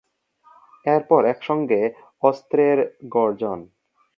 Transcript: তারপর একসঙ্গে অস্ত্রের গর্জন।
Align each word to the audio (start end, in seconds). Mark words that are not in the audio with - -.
তারপর 0.85 1.21
একসঙ্গে 1.25 1.81
অস্ত্রের 2.23 2.77
গর্জন। 3.07 3.59